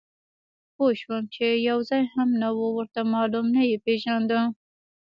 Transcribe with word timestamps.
پوه 0.75 0.91
شوم 1.01 1.23
چې 1.35 1.45
یو 1.69 1.79
ځای 1.89 2.03
هم 2.13 2.29
نه 2.41 2.49
و 2.57 2.59
ورته 2.77 3.01
معلوم، 3.13 3.45
نه 3.55 3.61
یې 3.69 3.77
پېژانده. 3.85 4.39